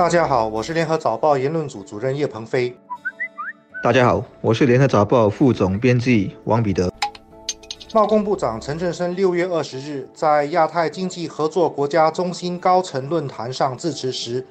[0.00, 2.74] 大家好，我是联合早报言论组主任叶鹏飞。
[3.84, 6.90] 大家好，我是联合早报副总编辑王彼得。
[7.92, 14.42] 贸工部长陈振声六月二十日在亚太经济合作国家中心高层论坛上致辞时，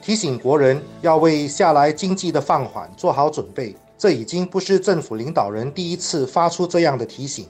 [0.00, 3.74] 提醒国人要为下来经济的放缓做好准备。
[3.98, 7.44] 这已经不是政府领导人第一次发出这样的提醒。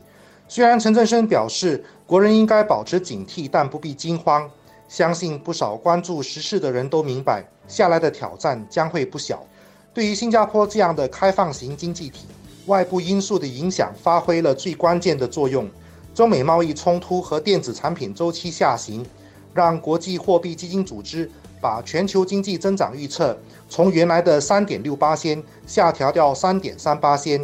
[0.49, 4.51] 虽然陈振声表示国人应该保持警惕，但不必惊慌。
[4.93, 9.43] 相信不少关注时事的人都明白，下来的挑战将会不小。
[9.95, 12.27] 对于新加坡这样的开放型经济体，
[12.67, 15.67] 外部因素的影响发挥了最关键的作用。
[16.15, 19.03] 中美贸易冲突和电子产品周期下行，
[19.55, 23.35] 让国际货币基金组织把全球经济增长预测
[23.71, 27.43] 从原来的三点六八仙下调到三点三八仙。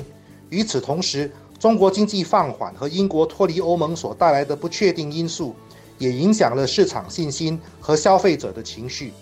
[0.50, 5.54] 与此同时，中国经济放缓和英国脱离欧盟所带来的不确定因素。
[5.98, 9.12] 也影响了市场信心和消费者的情绪。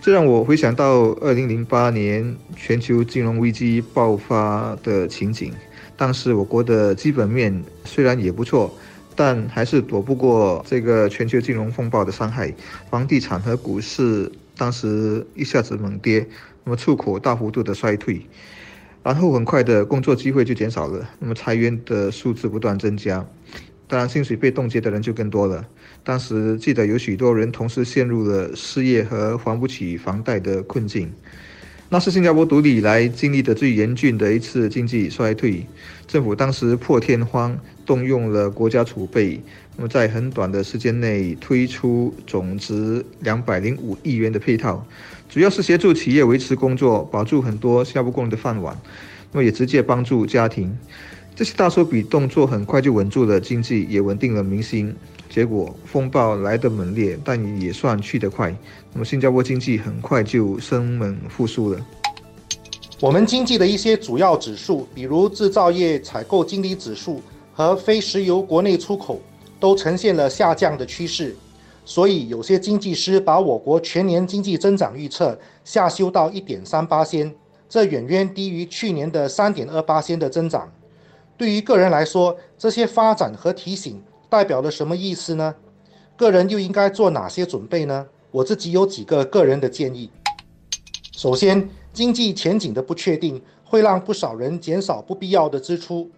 [0.00, 5.52] 这让我回想到二零零八年全球金融危机爆发的情景。
[5.96, 8.74] 当时我国的基本面虽然也不错，
[9.14, 12.50] 但还是躲不过这个全球金融风暴的伤害。
[12.88, 16.26] 房地产和股市当时一下子猛跌，
[16.64, 18.22] 那么出口大幅度的衰退，
[19.02, 23.22] 然后很快的工作机会就减少了，那么裁员的数字不断增加。
[23.90, 25.66] 当然，薪水被冻结的人就更多了。
[26.04, 31.12] 当时记得有许多人同时陷入了失业和还不起房贷的困境。
[31.88, 35.66] 那是新加坡独立以来经历的最严峻的一次经济衰退。
[36.06, 39.40] 政府当时破天荒动用了国家储备，
[39.76, 44.86] 那么在很短的时间内推出总值两百零五亿元的配套，
[45.28, 48.80] 主要是协助企业维持工作，保住很多新加坡工人的饭碗。
[49.32, 50.76] 那么也直接帮助家庭。
[51.34, 54.94] 这些大手笔动作很快就稳住了经济，也稳定了民心。
[55.28, 58.54] 结果风暴来得猛烈，但也算去得快。
[58.92, 61.80] 那么新加坡经济很快就生猛复苏了。
[63.00, 67.22] 我们经济的一些主要指数，比如制造业采购经理指数
[67.54, 69.20] 和非石油国内出口，
[69.58, 71.34] 都呈现了下降的趋势。
[71.84, 77.32] 所以有些经济师把我国全年经济增长预测下修到一点三八仙，
[77.68, 80.70] 这远远低于去年的三点二八仙的增长。
[81.40, 85.54] 对于个人来说，这些发展和提醒代表了什么意思呢？
[86.14, 88.06] 个人又应该做哪些准备呢？
[88.30, 90.10] 我自己有几个个人的建议。
[91.12, 96.10] 首先，经济前景的不确定会让不少人减少不必要的支出，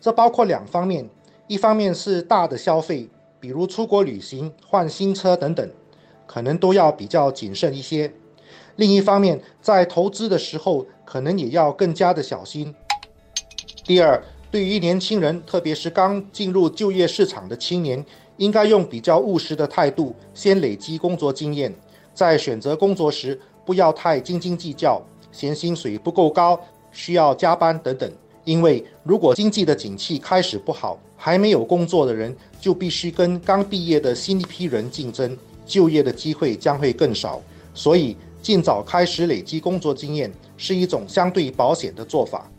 [0.00, 1.06] 这包括两方面：
[1.46, 3.06] 一方面是大的消费，
[3.38, 5.70] 比如出国旅行、换新车等等，
[6.26, 8.10] 可能都要比较谨慎一些；
[8.76, 12.74] 另一方面，在投资的时候，可能也要更加的小心。
[13.84, 14.18] 第二。
[14.50, 18.04] 对于年轻人，特别是刚进入就业市场的青年，
[18.36, 21.72] 应该用比较务实的态度，先累积工作经验，
[22.12, 25.00] 在选择工作时不要太斤斤计较，
[25.30, 28.10] 嫌薪水不够高，需要加班等等。
[28.44, 37.40] 因为如果经济的景气开始不好，还没有工作的人就必须跟刚毕业的新一批人竞争，就业的机会将会更少。
[37.72, 42.50] 所以，尽早开始累积工作经验是一种相对保险的做法。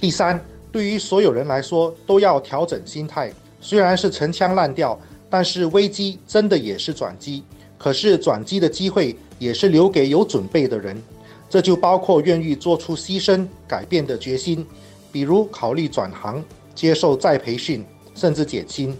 [0.00, 0.42] 第三。
[0.70, 3.32] 对于所有人来说，都要调整心态。
[3.60, 4.98] 虽然是陈腔滥调，
[5.28, 7.42] 但是危机真的也是转机。
[7.76, 11.00] 可是转机的机会也是留给有准备的人，
[11.48, 14.66] 这就包括愿意做出牺牲、改变的决心，
[15.12, 16.42] 比如考虑转行、
[16.74, 18.94] 接受再培训，甚至减薪。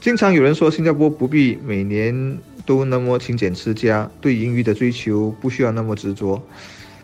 [0.00, 6.40] 经常有人说，新加坡不必每年都那么勤俭持家，对盈余的追求不需要那么执着。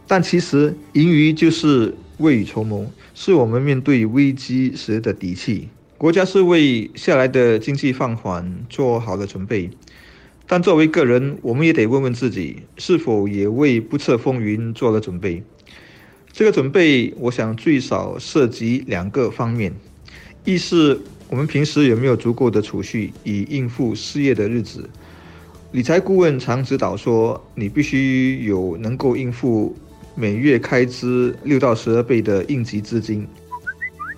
[0.07, 5.69] 但其实，盈余就是未雨绸缪，是我们面对危机时的底气。
[5.99, 9.69] 国家是为下来的经济放缓做好了准备，
[10.47, 15.43] 但作为个人，我们也得问问自己，是否也为不测风云做了准备。
[16.33, 19.75] 这个准备，我想最少涉及两个方面：
[20.45, 24.89] 一是我们平时有没有足够的储蓄，以应付失业的日子。
[25.73, 29.75] 理财顾问常指导说，你必须有能够应付。
[30.15, 33.27] 每月开支六到十二倍的应急资金。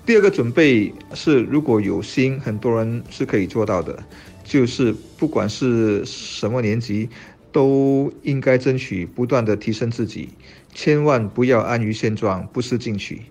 [0.04, 4.02] 第二个准备是，如果有心，很多人是可以做到的，
[4.42, 7.08] 就是不管是什么年级，
[7.52, 10.30] 都应该争取不断的提升自己，
[10.74, 13.22] 千万不要安于现状，不思进取，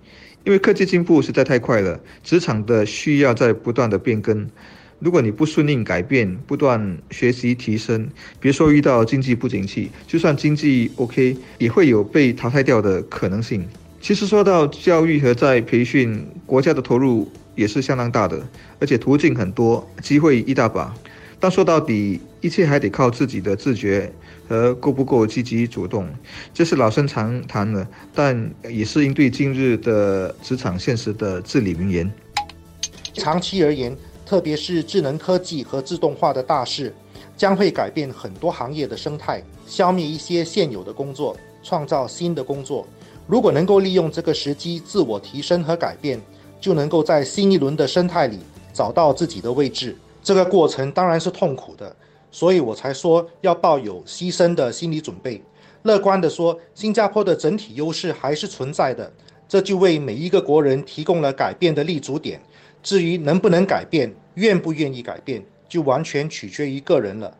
[0.45, 4.49] 因为科技进步实在太快了，职场的需要在不断的变更。
[5.03, 8.07] 如果你不顺应改变，不断学习提升，
[8.39, 13.67] 别说遇到经济不景气，就算经济 OK，也会有被淘汰掉的可能性。
[13.99, 18.41] 其实说到教育和在培训，国家的投入也是相当大的，
[18.79, 20.93] 而且途径很多，机会一大把。
[21.37, 24.09] 但说到底，一切还得靠自己的自觉
[24.47, 26.07] 和够不够积极主动。
[26.53, 27.85] 这是老生常谈的，
[28.15, 32.09] 但也是应对今日的职场现实的至理名言。
[33.15, 33.93] 长期而言，
[34.25, 36.93] 特别是智能科技和自动化的大势，
[37.35, 42.87] 将会改变很多行业的生态，消灭一些现有的工作，创造新的工作。
[43.27, 46.21] 如果能够利用这个时机自我提升和改变，
[46.59, 48.39] 就能够在新一轮的生态里
[48.73, 49.97] 找到自己的位置。
[50.21, 51.93] 这个过程当然是痛苦的，
[52.31, 55.41] 所以我才说要抱有牺牲的心理准备。
[55.83, 59.11] 乐观地说，新加坡的整体优势还是存在的，
[59.49, 62.41] 这就为每一个国人提供了改变的立足点。
[62.83, 67.35] 至于能不能改变，愿不愿意改变，就完全取决于个人了。